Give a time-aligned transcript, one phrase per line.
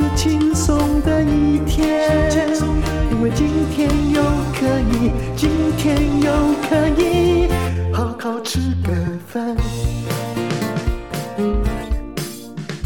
[0.00, 2.10] 是轻松的一天，
[3.10, 4.22] 因为今天又
[4.54, 6.32] 可以，今天又
[6.66, 7.46] 可以
[7.92, 8.94] 好好吃个
[9.28, 9.54] 饭。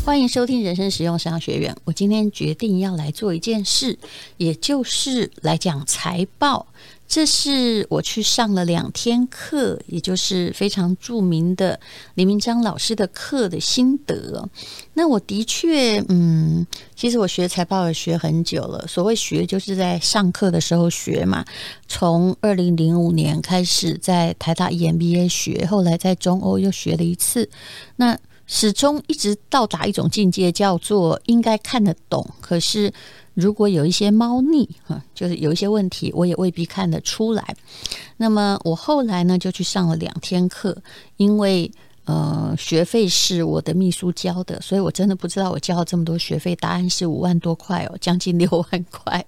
[0.05, 1.75] 欢迎收听人生实用商学院。
[1.85, 3.97] 我今天决定要来做一件事，
[4.37, 6.67] 也就是来讲财报。
[7.07, 11.79] 这是我去上了两天课，也就是非常著名的
[12.15, 14.49] 李明章老师的课的心得。
[14.95, 18.85] 那我的确，嗯，其实我学财报也学很久了。
[18.89, 21.45] 所谓学，就是在上课的时候学嘛。
[21.87, 27.49] 从二零零五年开始在台大 EMBA 学，后来在中欧又学了一次。
[27.97, 32.93] 那始终一直到达一种境界，叫做应该看得懂，可是。
[33.35, 37.57] 如果有一些猫腻哈，就是有一些问题，我也未必看得出来。
[38.17, 40.77] 那么我后来呢，就去上了两天课，
[41.17, 41.71] 因为
[42.05, 49.25] 呃学费是我的秘书交的，所以我真的不知道我交了这么多学费，答案是五万多块哦， 将近六万块。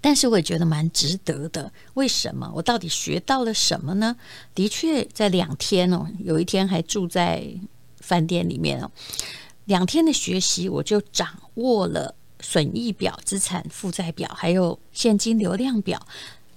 [0.00, 1.72] 但是我也觉得蛮值得的。
[1.94, 2.50] 为什么？
[2.54, 4.14] 我到底学到了什么呢？
[4.54, 7.46] 的确，在两天哦，有一天还住在
[8.00, 8.90] 饭店里面哦，
[9.64, 12.14] 两天的学习我就掌握了。
[12.48, 16.00] 损益表、资产负债表，还有现金流量表，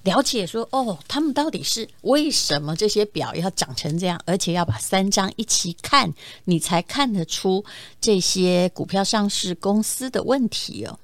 [0.03, 6.13] 了解说哦，他们到底是为什么这些表要长成这样，而且要把三张一起看，
[6.45, 7.65] 你才看得出
[7.99, 10.99] 这些股票上市公司的问题哦。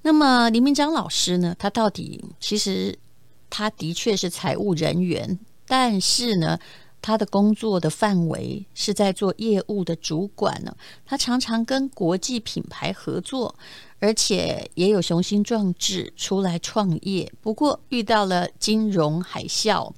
[0.00, 1.54] 那么黎明章老师呢？
[1.58, 2.98] 他到底其实
[3.50, 6.58] 他的确是财务人员，但是呢，
[7.02, 10.74] 他的工作的范围是在做业务的主管呢。
[11.04, 13.54] 他常常跟国际品牌合作。
[13.98, 19.90] 而且也有雄心壮志出来创业，不过遇到了金融海啸，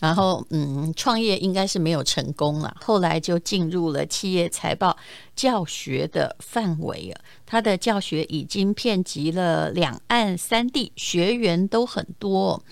[0.00, 2.74] 然后嗯，创业应该是没有成功了。
[2.80, 4.96] 后来就进入了企业财报
[5.36, 7.20] 教学的范围啊。
[7.44, 12.62] 他的教学已经遍及了两岸三地，学员都很多。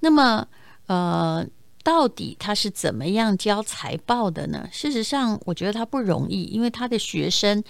[0.00, 0.46] 那么
[0.88, 1.46] 呃，
[1.84, 4.68] 到底他是怎么样教财报的呢？
[4.72, 7.62] 事实上，我觉得他不容易，因为他的学生。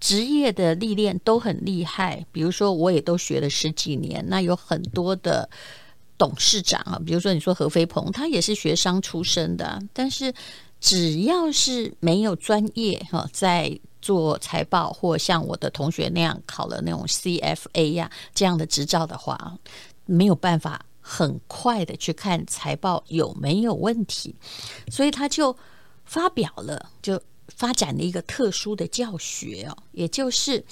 [0.00, 5.48] 职业的历练都很厉害，比如说我也都学了十几年，那有很多的
[6.16, 10.32] 董事长啊，比如说你说何飞鹏，他也是学商出身的，但是
[10.80, 19.58] 只要是没有专业哈，在做财报或像我的同学那样考了那种 CFA 呀这样的执照的话，
[20.06, 24.36] 没有办法很快的去看财报有没有问题，
[24.90, 25.56] 所以他就
[26.04, 27.20] 发表了就。
[27.48, 30.62] 发展了一个特殊的教学哦，也就是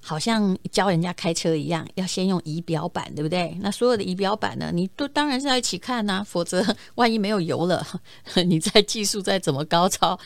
[0.00, 3.56] 好像教人家开车一样，要先用仪表板，对不对？
[3.60, 6.64] 那所有的仪表板呢，你都当然是要一起看呐，否则
[6.96, 7.86] 万一没有油了，
[8.46, 10.18] 你再技术再怎么高超，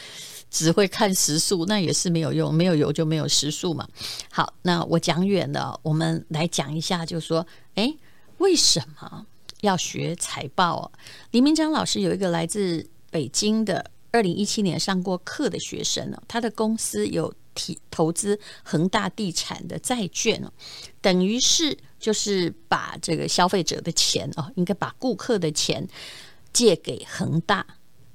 [0.50, 3.86] 只会看时速，那也是没有用，没有油就没有时速嘛。
[4.30, 7.94] 好，那我讲远了，我们来讲一下，就是说，哎，
[8.38, 9.26] 为什么
[9.60, 10.90] 要学财报
[11.32, 11.40] 李？
[11.42, 13.90] 明章老师有一个来自北京的。
[14.12, 20.52] 二零一七年上过课的学生呢，他的公司有提投资恒大地产的债券哦，
[21.00, 25.86] 等于是就是把这个消费者的钱哦，应该把顾客的钱
[26.52, 27.66] 借给恒大。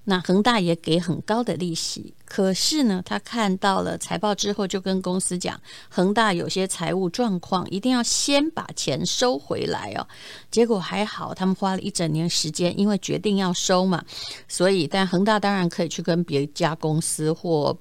[0.04, 10.08] 那恒大也给很高的利息，可是呢，他看到了财报之后，就跟公司讲，恒大有些财务状况，一定要先把钱收回来哦。
[10.50, 14.04] 结果还好，他们花了一整年时间，因为决定要收嘛，
[14.48, 17.78] 所以但恒大当然可以去跟别家公司或。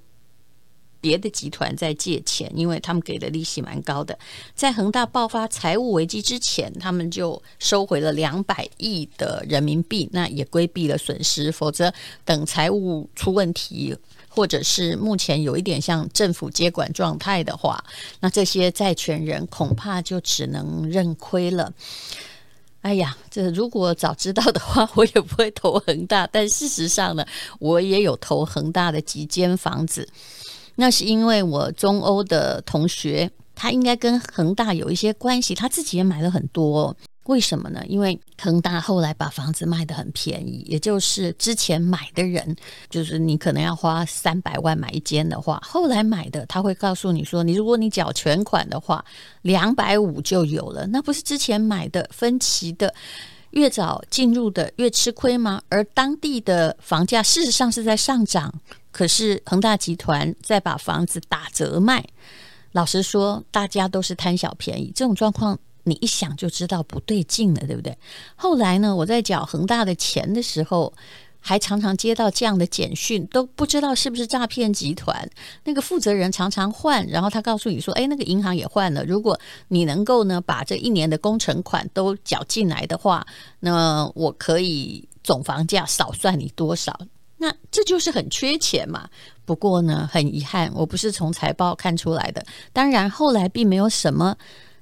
[1.00, 4.18] 别的集团在借钱，因为他们给的利息蛮高的。
[4.54, 11.50] 在恒大爆发财务危机之前，他们就收回了两百亿的人民币，那也规避了损失。
[11.50, 11.92] 否则，
[12.24, 13.96] 等财务出问题，
[14.28, 17.82] 或者是目前有一点像政府接管状态的话，
[18.20, 21.72] 那这些债权人恐怕就只能认亏了。
[22.82, 26.26] 哎呀，这如果早知道的话，我也不会投恒大。
[26.32, 27.26] 但事实上呢，
[27.58, 30.08] 我也有投恒大的几间房子。
[30.80, 36.96] 那是因为我中欧的同学，他应该跟恒大有一些关系，他自己也买了很多。
[37.24, 37.84] 为什么呢？
[37.86, 42.56] 因为恒大后来把房子卖得很便宜，也就是之前买的人，
[42.88, 49.04] 就是你可能要花三百万买一间的话，后来买的他会告诉你说，你如果你缴全款的话，
[49.42, 52.92] 两百五就有了，那不是之前买的分期的，
[53.50, 55.60] 越早进入的越吃亏吗？
[55.68, 58.52] 而当地的房价事实上是在上涨，
[58.90, 62.04] 可是恒大集团在把房子打折卖。
[62.72, 67.98] 老实说，大家都是贪小便宜，这种状况你一想就知道不对劲了，对不对？
[68.36, 70.92] 后来呢，我在缴恒大的钱的时候，
[71.40, 75.28] 还常常接到这样的简讯，都不知道是不是诈骗集团。
[75.64, 79.04] 那个负责人常常换，然后他告诉你说：“哎，那个银行也换了。
[79.04, 83.26] 如果你能够呢把这一年的工程款都缴进来的话，
[83.58, 86.96] 那我可以总房价少算你多少。”
[87.40, 89.08] 那这就是很缺钱嘛。
[89.44, 92.44] 不过呢，很遗憾，我不是从财报看出来的。
[92.72, 94.36] 当然，后来并没有什么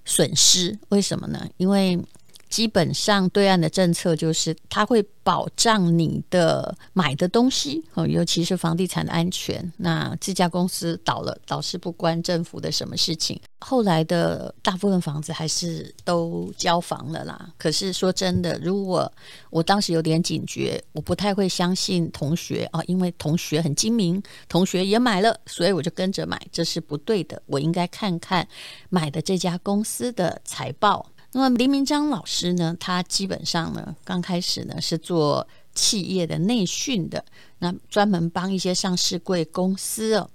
[0.05, 0.77] 损失。
[0.89, 1.47] 为什么呢？
[1.57, 1.99] 因为
[2.49, 9.73] 基本上对岸的政策就是，它会保障你的买的东西，哦尤其是房地产的安全。
[9.77, 13.39] 那这家公司倒了，倒是不关政府的什么事情。
[13.61, 17.51] 后来的大部分房子还是都交房了啦。
[17.59, 19.11] 可是说真的，如果
[19.51, 27.43] 我当时有点警觉，我不太会相信同学啊，因为同学很精明，同学也买了，所以我就跟着买，这是不对的。
[27.47, 28.49] 我应该看看
[28.89, 31.05] 买的这家公司的财报。
[31.33, 37.23] 那么林明章老师呢，他基本上呢，刚开始呢是做企业的内训的，
[37.59, 40.31] 那专门帮一些上市贵公司哦，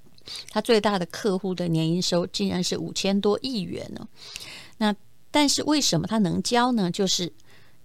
[0.51, 4.07] 他最大的客户的年营收竟然是五千多亿元呢。
[4.77, 4.95] 那
[5.31, 6.91] 但是为什么他能教呢？
[6.91, 7.33] 就是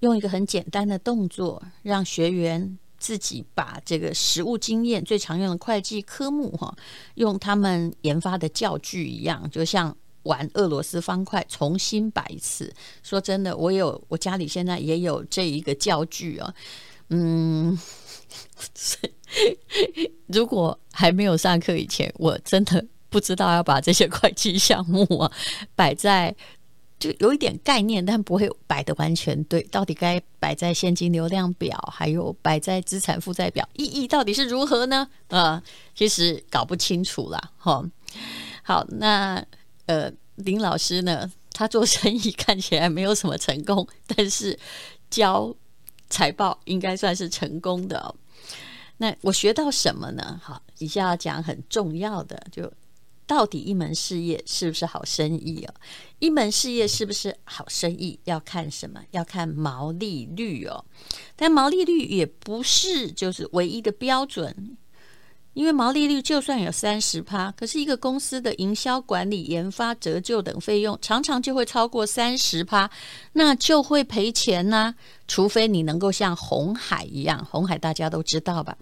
[0.01, 6.77] 用一个很简单的动作，让学员自己把这个实务经验最常用的会计科目哈，
[7.15, 9.97] 用他们研发的教具一样，就像。
[10.29, 12.73] 玩俄罗斯方块，重新摆一次。
[13.03, 16.55] 说真的，我有我家里现在也有这一个教具啊。
[17.09, 17.77] 嗯，
[20.27, 25.33] 如果还没有上课以前，我真的不知道要把这些会计项目啊
[25.75, 26.37] 摆在，
[26.99, 29.63] 就有一点概念，但不会摆得完全对。
[29.71, 35.09] 到底该摆在现金流量表，还有摆在资产负债表，意义到底是如何呢？
[35.29, 35.63] 啊，
[35.95, 37.41] 其实搞不清楚啦。
[37.57, 37.83] 哈，
[38.63, 39.43] 好，那。
[39.89, 44.59] 呃，林老师呢，他做生意看起来没有什么成功，但是
[45.09, 45.55] 教
[46.11, 48.15] 财报应该算是成功的哦。
[48.99, 50.39] 那我学到什么呢？
[50.43, 52.71] 好，以下要讲很重要的，就
[53.27, 55.75] 到底一门事业是不是好生意哦？
[56.19, 59.03] 一门事业是不是好生意，要看什么？
[59.13, 60.85] 要看毛利率哦。
[61.35, 64.77] 但毛利率也不是就是唯一的标准。
[65.59, 72.89] 因为毛利率就算有三十趴，可是一个公司的营销、管理、研发、折旧等费用常常就会超过三十趴，
[73.33, 74.95] 那就会赔钱呐、
[75.27, 78.79] 除非你能够像红海一样，红海大家都知道吧？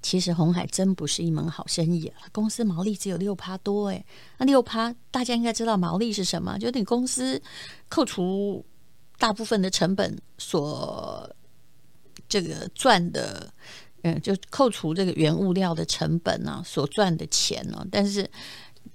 [0.00, 4.06] 其实红海真不是一门好生意，公司毛利只有六趴多诶，
[4.38, 6.56] 那六趴大家应该知道毛利是什么？
[6.56, 7.42] 就是你公司
[7.88, 8.64] 扣除
[9.18, 11.28] 大部分的成本所
[12.28, 13.52] 这个赚的。
[14.02, 18.28] 嗯，就扣除这个原物料的成本呢、所赚的钱呢、但是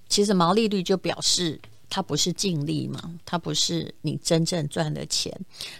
[0.09, 1.59] 其实毛利率就表示
[1.89, 5.33] 它不是净利嘛，它不是你真正赚的钱。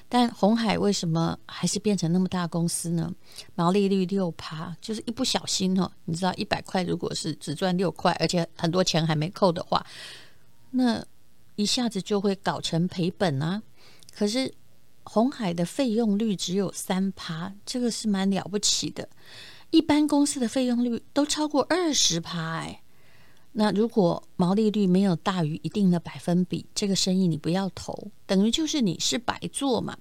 [0.07, 3.13] 但红海为什么还是变成那么大公司呢？
[3.55, 9.85] 毛利率六趴，就是一不小心哦，你知道一百块如果是只赚六块，而且很多钱还没扣的话，
[10.71, 11.05] 那
[11.57, 13.61] 一下子就会搞成赔本啊。
[14.15, 14.53] 可是。
[15.07, 19.09] 鸿海的费用率只有三趴，这个是蛮了不起的。
[19.71, 22.81] 一般公司的费用率都超过二十趴哎。
[23.53, 29.97] 那如果毛利率没有大于一定的百分比，这个生意你不要投，等于就是你是白做嘛。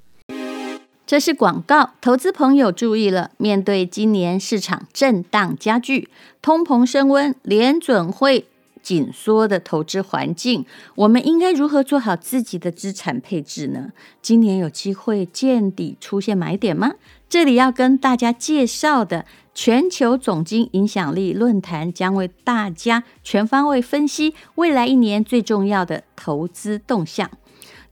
[1.07, 3.31] 这是广告，投资朋友注意了。
[3.39, 6.11] 面对今年市场震荡加剧，
[6.43, 8.49] 通膨升温，联准会。
[8.87, 10.65] 紧缩的投资环境，
[10.95, 13.91] 我们应该如何做好自己的资产配置呢？
[14.23, 16.93] 今年有机会见底出现买点吗？
[17.29, 27.29] 这里要跟大家介绍的全球总经影响力论坛将为大家全方位分析未来一年最重要的投资动向。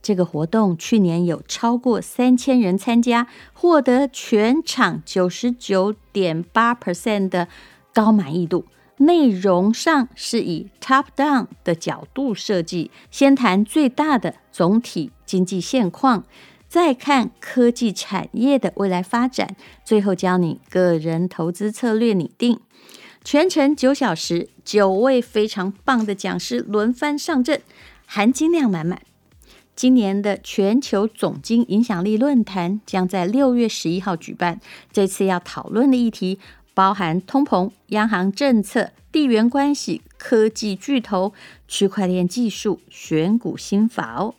[0.01, 7.49] 这个活动去年有超过三千人参加，获得全场九十九点八 percent 的
[7.93, 8.63] 高满意度。
[8.97, 16.23] 内容上是以 top down 的角度设计，先谈最大的总体经济现况，
[16.69, 22.59] 再看科技产业的未来发展，最后教你个人投资策略拟定。
[23.23, 27.61] 全程九小时，九位非常棒的讲师轮番上阵，
[28.05, 29.01] 含金量满满。
[29.75, 34.61] 今年的全球总经影响力论坛将在六月十一号举办。
[34.93, 36.39] 这次要讨论的议题
[36.75, 41.33] 包含通膨、央行政策、地缘关系、科技巨头、
[41.67, 44.35] 区块链技术、选股心法哦。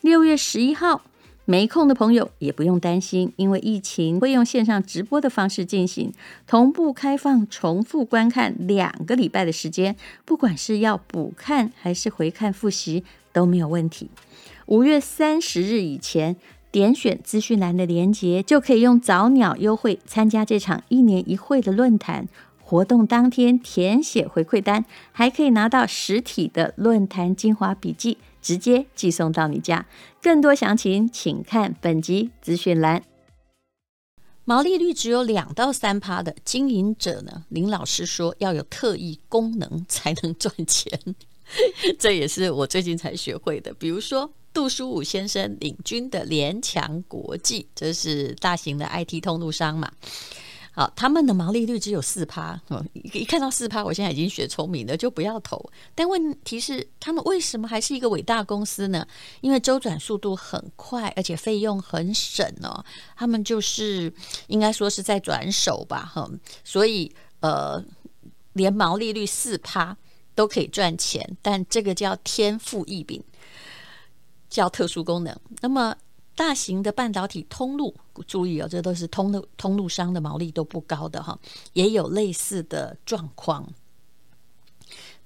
[0.00, 1.02] 六月十一号。
[1.46, 6.12] 没空的朋友也不用担心，因为疫情会用线上直播的方式进行，
[6.46, 14.10] 同步开放重复观看两个礼拜的时间，不管是要补看还是回看复习都没有问题。
[14.66, 16.36] 五月三十日以前
[16.70, 22.28] 点选资讯栏的连接，就可以用早鸟优惠参加这场一年一会的论坛。
[22.60, 28.18] 活动当天填写回馈单，还可以拿到实体的论坛精华笔记。
[28.40, 29.84] 直接寄送到你家。
[30.22, 33.02] 更多详情，请看本集资讯栏。
[34.46, 40.98] 毛利率只有两到三趴的经营者呢，林老师说要有特异功能才能赚钱，
[41.98, 43.72] 这也是我最近才学会的。
[43.74, 49.90] 比如说杜书武先生领军的联强国际，这是大型的 IT 通路商嘛。
[50.72, 52.58] 好，他们的毛利率只有四趴，
[52.92, 55.60] 一看到四趴，我现在已经学聪明了，就不要投。
[55.96, 59.04] 但问题是，他们为什么还是一个伟大公司呢？
[59.40, 62.84] 因为周转速度很快，而且费用很省哦。
[63.16, 64.12] 他们就是
[64.46, 66.30] 应该说是在转手吧，哈。
[66.62, 67.84] 所以呃，
[68.52, 69.96] 连毛利率四趴
[70.34, 73.22] 都可以赚钱，但这个叫天赋异禀，
[74.48, 75.38] 叫特殊功能。
[75.60, 75.96] 那么。
[76.36, 77.94] 大型的半导体通路，
[78.26, 81.38] 注意哦，这都是通路通路商的毛利都不高的哈，
[81.74, 83.68] 也有类似的状况。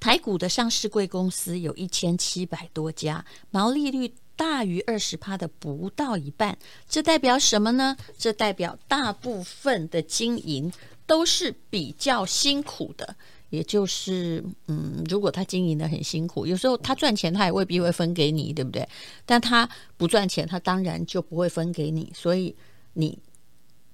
[0.00, 6.58] 台股的上市贵公司有一千七百多家，毛利率大于二十趴的不到一半，
[6.88, 7.96] 这代表什么呢？
[8.18, 10.72] 这代表大部分的经营
[11.06, 13.14] 都是比较辛苦的。
[13.54, 18.86] 也就是，嗯，如果他经营得很辛苦，有时候他赚钱，他也未必会分给你，对不对？
[19.24, 22.10] 但他不赚钱，他当然就不会分给你。
[22.14, 22.54] 所以
[22.94, 23.18] 你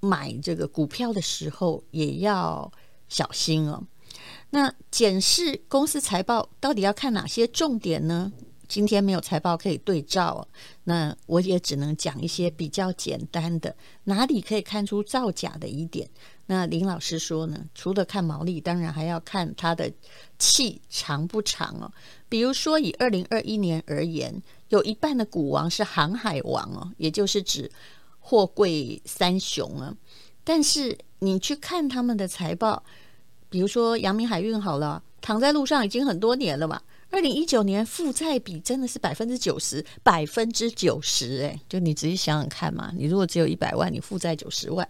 [0.01, 2.73] 买这个股票的时候也要
[3.09, 3.85] 小心哦。
[4.51, 8.33] 那检视公司财报到底要看哪些重点呢？
[8.67, 10.47] 今天没有财报可以对照，
[10.85, 13.75] 那我也只能讲一些比较简单的，
[14.05, 16.09] 哪里可以看出造假的一点。
[16.51, 19.89] 那林老师说呢，除了看毛利，当然还要看它的
[20.37, 21.89] 气长不长哦。
[22.29, 27.71] 比如说以二零二一年而言，有一半的股王是航海王哦，也就是指
[28.19, 29.95] 货柜三雄啊。
[30.43, 32.83] 但是你去看他们的财报，
[33.49, 36.83] 比如说阳明海运好了，躺在路上已经很多年了嘛。
[37.11, 44.89] 二零一九年负债比真的是百分之九十，百分之九十哎，就你仔细想想看嘛，你如果只有一百万，你负债九十万，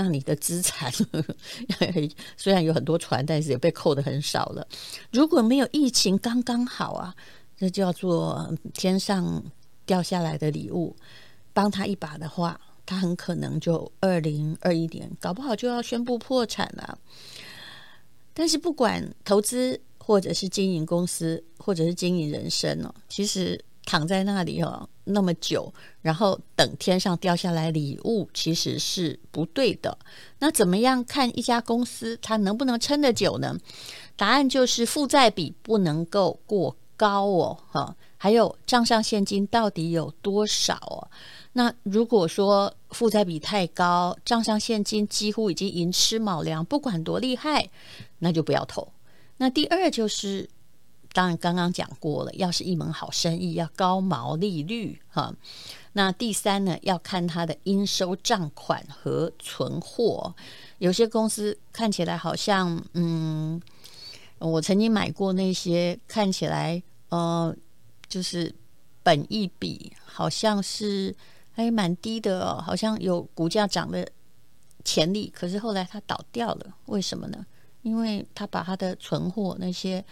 [0.00, 1.20] 那你的资产呵
[1.80, 4.64] 呵虽然有很多船，但是也被扣得很少了。
[5.10, 7.12] 如果没有疫情，刚刚好啊，
[7.56, 9.42] 这叫做天上
[9.84, 10.94] 掉下来的礼物，
[11.52, 16.96] 帮他一把的话，他很可能就二零二一年搞不好就要宣布破产了。
[18.32, 19.80] 但是不管投资。
[20.08, 25.72] 或者是经营公司，或者是经营人生哦，其实躺在那里哦那么久，
[26.02, 29.96] 然后等天上掉下来礼物，其实是不对的。
[30.38, 33.56] 那怎么样看一家公司它能不能撑得久呢？
[34.16, 41.08] 答案就是负债比不能够过高哦，哈，还有账上现金到底有多少哦？
[41.52, 47.68] 那如果说负债比太高，账上现金几乎已经寅吃卯粮，不管多厉害，
[48.18, 48.92] 那就不要投。
[49.38, 50.48] 那第二就是，
[51.12, 55.34] 当然刚刚讲过了，要是一门好生意，要高毛利率哈。
[55.94, 60.34] 那第三呢，要看它的应收账款和存货。
[60.78, 63.60] 有些公司看起来好像，嗯，
[64.38, 67.54] 我曾经买过那些看起来，呃，
[68.08, 68.54] 就是
[69.02, 71.16] 本益比好像是
[71.52, 74.06] 还蛮低的哦，好像有股价涨的
[74.84, 77.44] 潜力，可是后来它倒掉了，为什么呢？
[77.82, 80.04] 因为他把他的存货那些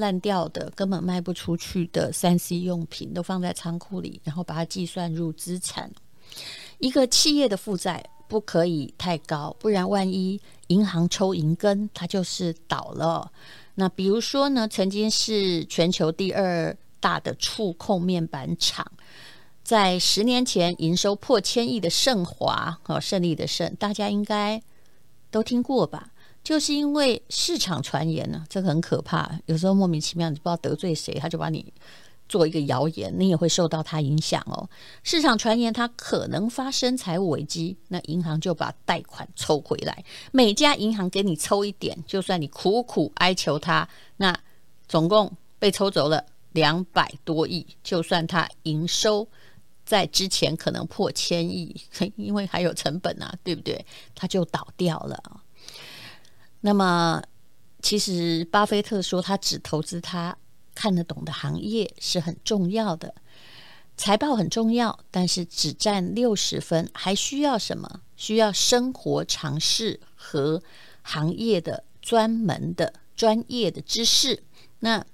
[0.00, 5.92] 烂掉的、根本卖不出去的三 C 用品都放在仓库里，然后把它计算入资产。
[6.78, 13.30] 一个企业的负债不可以太高，不然万一银行抽银根，它就是倒了。
[13.74, 18.86] 那比如说呢，曾经是全球第二大的触控面板厂，
[19.62, 24.62] 在十年前营收破千亿的盛华，哦，胜利的胜，大家应该
[25.30, 26.09] 都听过吧？
[26.42, 29.38] 就是因为市场传言呢，这个很可怕。
[29.46, 31.72] 有时候莫名其妙，你不知道得罪谁，他就把你
[32.28, 34.68] 做一个谣言，你也会受到他影响哦。
[35.02, 40.04] 市场传言他可能发生财务危机，那银行就把贷款抽回来。
[40.32, 44.36] 每家银行给你抽一点，就算你苦苦哀求他，那
[44.88, 47.66] 总共被抽走了两百多亿。
[47.82, 49.28] 就算他营收
[49.84, 51.76] 在之前可能破千亿，
[52.16, 53.84] 因为还有成本啊，对不对？
[54.14, 55.22] 它就倒掉了。
[56.60, 57.22] 那么，
[57.82, 60.36] 其实巴菲特说他只投资他
[60.74, 63.14] 看得懂的行业是很重要的，
[63.96, 68.00] 财报很重要，但是只占六十分，还需要什么？
[68.16, 70.62] 需要生活常识和
[71.02, 74.42] 行业的专门的专业的知识。
[74.80, 75.04] 那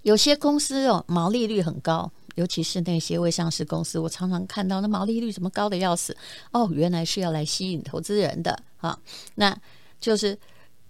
[0.00, 6.16] 有些公司哦，毛利率很高，尤其是那些未上市公司，我常常看到那毛利率怎么高的要死
[6.52, 8.98] 哦，原来是要来吸引投资人的啊，
[9.34, 9.54] 那
[10.00, 10.38] 就是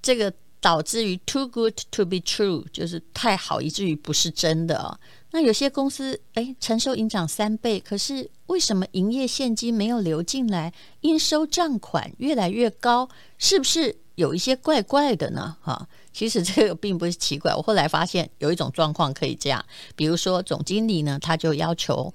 [0.02, 0.32] 这个。
[0.60, 4.98] 导致于 too good to be true，就是太好以至于不是真的哦。
[5.30, 13.08] 那有些公司诶，承受营长三倍，可是为什么营业现金没有流进来，应收账款越来越高？
[13.38, 15.56] 是不是有一些怪怪的呢？
[15.62, 17.54] 哈，其实这个并不是奇怪。
[17.54, 22.12] 我后来发现有一种状况可以这样，比如说总经理呢，他就要求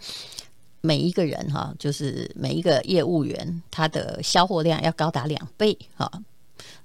[0.82, 6.12] 每一个人哈，就是每一个业务员他的销货量要高达两倍哈。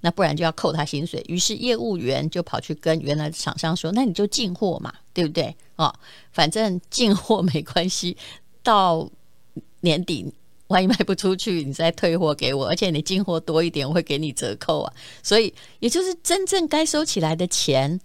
[0.01, 5.55] 那不然就要扣他薪水，于是业务员就跑去跟原来的厂商说：“那你就进货嘛，对不对？
[5.77, 5.93] 哦，
[6.33, 8.17] 反正进货没关系，
[8.63, 9.11] 到
[9.81, 10.33] 年底
[10.69, 14.93] 万一卖不出去，你再退货给我，而且你进货多一点，我会给你折扣啊。
[15.23, 18.01] 所以，也就是真正该收起来的钱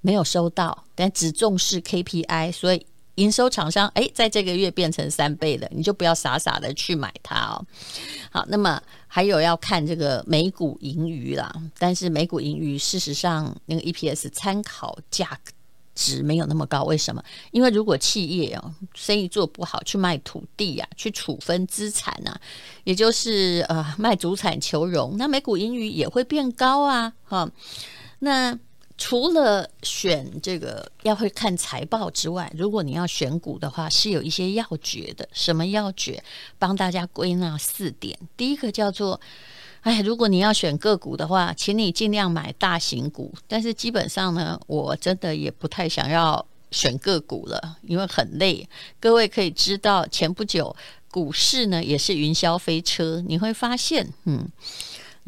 [0.00, 2.86] 没有收到，但只重视 KPI，所以。”
[3.18, 7.66] 营收厂商哎，在这个月变成三倍了，你就不要傻傻的去买它哦。
[8.30, 15.38] 好，那么还有要看这个每股盈余啦，但是每股盈余事实上那个 EPS 参考价
[15.94, 17.20] 值没有那么高，为什么？
[17.50, 22.40] 因为如果企业哦生意做不好，去卖土地啊，去处分资产啊，
[22.84, 27.12] 也就是呃卖主产求荣，那每股盈余也会变高啊。
[27.24, 27.50] 哈，
[28.20, 28.58] 那。
[28.98, 35.26] 除了选这个要会看财报之外，如果你要选股的话，是有一些要诀的。
[35.32, 36.22] 什么要诀？
[36.58, 38.18] 帮大家归纳四点。
[38.36, 39.20] 第一个叫做，
[39.82, 43.32] 哎，如果你要选个股的话，请你尽量买大型股。
[43.46, 48.68] 但是基本上呢，我真的也不太想要选个股了，因为很累。
[48.98, 50.74] 各位可以知道，前不久
[51.08, 54.50] 股市呢也是云霄飞车，你会发现，嗯。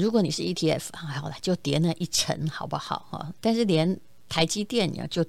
[0.01, 3.33] 如果你是 ETF，好了，就跌那一层，好不好哈？
[3.41, 5.25] 但是连台积电呀，就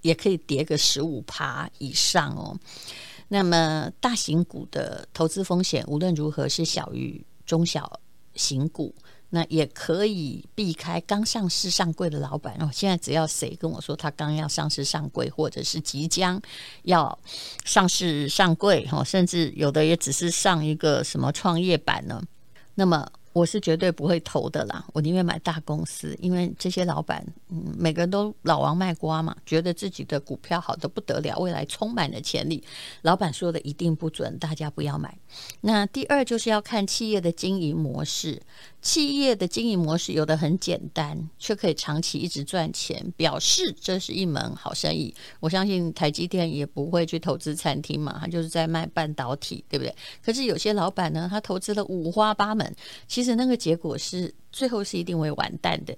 [0.00, 2.56] 也可以跌个十五趴以上哦。
[3.28, 8.00] 那么大型股的投资风险无论如何是小于中小
[8.34, 8.94] 型股，
[9.30, 12.70] 那也可以避开刚上市上柜的老板哦。
[12.72, 16.40] 现在只要谁跟我说他刚要上市上柜，或者是即将
[16.82, 17.18] 要
[17.64, 22.22] 上市上柜哈，甚至有的也只是上一个什么创业板呢，
[22.76, 23.10] 那么。
[23.32, 32.62] 我是绝对不会投的啦，我宁愿买大公司，因为这些老板，嗯，每个人都老王卖瓜嘛，觉得自己的股票好的不得了，未来充满了潜力。
[33.02, 35.16] 老板说的一定不准，大家不要买。
[35.62, 38.40] 那第二就是要看企业的经营模式。
[38.82, 45.14] 企业的经营模式有的很简单，却可以长期一直赚钱，表示这是一门好生意。
[45.38, 49.94] 我相信台积电也不会去投资餐厅嘛，他就是在卖半导体，对不对？
[50.20, 52.74] 可是有些老板呢，他投资了五花八门，
[53.06, 55.96] 其实那个结果是最后是一定会完蛋的。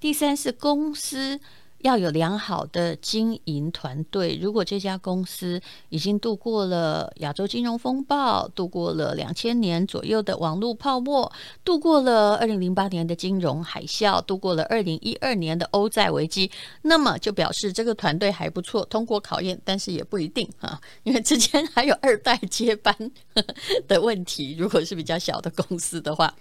[0.00, 1.38] 第三是公司。
[1.82, 4.38] 要有良好的经营团队。
[4.40, 11.30] 如果这家公司已经度过了亚洲金融风暴，度过了两千年左右的网络泡沫，
[11.64, 16.50] 度过了二零零八年的金融海啸，度过了二零一二年的欧债危机，
[16.82, 19.60] 那么就表示这个团队还不错，通过考验。
[19.64, 22.96] 但是也不一定啊，因为之前还有二代接班
[23.86, 24.56] 的问题。
[24.58, 26.34] 如果是比较小的公司的话。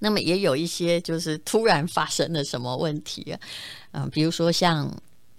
[0.00, 3.40] 那么也有一些就是突然发生了什么问题啊，
[3.92, 4.90] 嗯，比如说像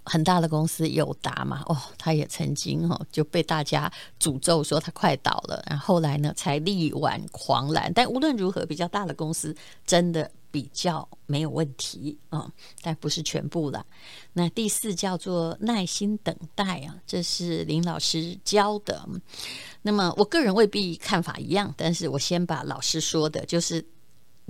[0.03, 7.91] 很大的公司友达嘛，哦，他也曾经哦就被大家诅咒说他快倒了，然后后来呢才力挽狂澜。
[7.93, 13.85] 但无论如何，比较大的公司真的比较没有问题啊，但不是全部了。
[14.33, 19.07] 那第四叫做耐心等待啊，这是林老师教的。
[19.83, 23.83] 那么我个人未必看法一样，但是我先把老师说的就是。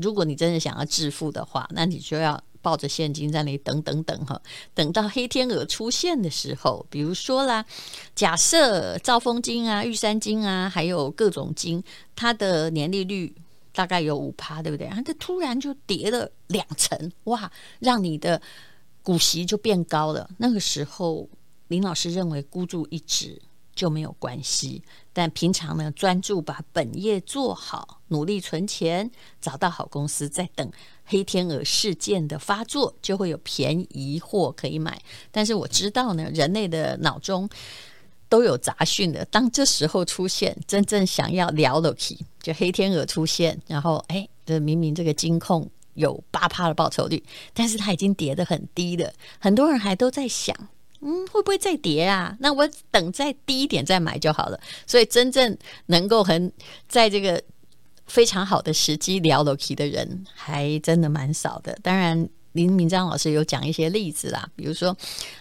[0.02, 4.42] 如果你真的想要致富的话，那你就要抱着现金在那里等等等哈，
[4.74, 7.66] 等到黑天鹅出现的时候，比如说啦，
[8.16, 11.84] 假设兆丰金啊、玉山金啊，还有各种金，
[12.16, 13.34] 它的年利率
[13.72, 14.88] 大概有五趴，对不对？
[14.88, 18.42] 啊，它突然就跌了两成，哇，让你的
[19.02, 20.30] 股息就变高了。
[20.38, 21.30] 那个时候，
[21.68, 23.42] 林老师认为孤注一掷。
[23.74, 24.84] 就没有关系，
[25.14, 30.71] 但平常呢，专注把本业做好，努力存钱，找到好公司，再等
[31.04, 35.02] 黑天鹅事件的发作，就会有便宜货可以买。
[35.32, 37.50] 但是我知道呢，人类的脑中
[38.30, 39.26] 都有杂讯的。
[39.26, 47.21] 当这时候出现，真正想要聊了起，就黑天鹅出现，然后哎，这明明这个金控有八趴的报酬率，
[47.54, 50.56] 但是它已经跌得很低了，很多人还都在想，
[51.02, 52.38] 嗯，会不会再跌啊？
[52.39, 54.60] 那我等再低一点再买就好了。
[54.88, 56.52] 所以真正能够很
[56.88, 57.43] 在这个
[58.12, 61.78] 非常好的时机聊了起的人，还真的蛮少的。
[61.82, 62.30] 当然。
[62.54, 64.93] 林明章老师有讲一些例子啦，比如说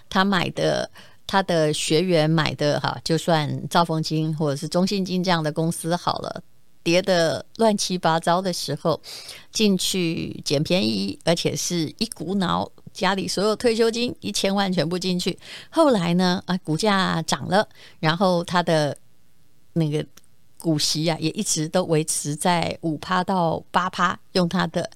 [0.09, 0.89] 他买的，
[1.27, 6.41] 他的学员买的哈，就算兆丰金或者是中信金这样的公司好了，
[6.85, 9.03] 跌得乱七八糟的时候
[9.51, 15.37] 进去捡便宜，而且是一股脑家里所有退休金一千万全部进去，
[15.69, 18.97] 后来呢啊股价涨了，然后他的
[19.73, 20.07] 那个
[20.61, 24.89] 股息啊也一直都维持在五趴到八趴，用他的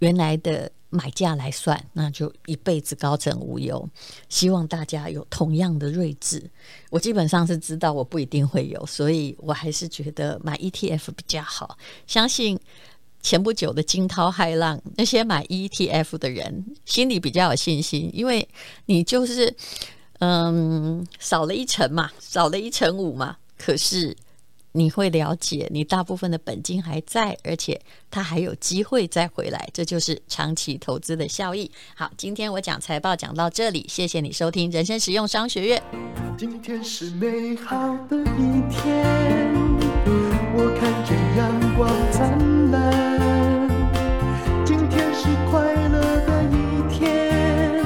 [0.00, 0.70] 原来的。
[0.90, 3.90] 买价来算，那就一辈子高枕无忧。
[4.28, 6.48] 希望大家有同样的睿智。
[6.88, 11.76] 我基本上是知道我不一定会有，所以我还是觉得买 ETF 比较好。
[12.06, 12.56] 相信
[13.20, 18.48] 前不久的惊涛骇浪，那些买 ETF 的人心里比较有信心，因为
[18.86, 19.52] 你就是
[20.20, 23.38] 嗯少了一成嘛，少了一成五嘛。
[23.58, 24.16] 可是。
[24.76, 31.70] 你会了解，你大部分的本金还在，而且它还有机会再回来，这就是长期投资的效益。
[31.94, 35.80] 好，今天我讲财报讲到这里，谢谢你收听人生实用商学院。
[36.36, 39.54] 今天是美好的一天，
[40.56, 42.36] 我看见阳光灿
[42.72, 43.68] 烂。
[44.66, 47.80] 今天是快乐的一天，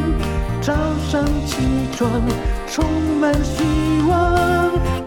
[0.62, 0.72] 早
[1.10, 1.58] 上起
[1.94, 2.10] 床
[2.66, 3.62] 充满希
[4.08, 4.47] 望。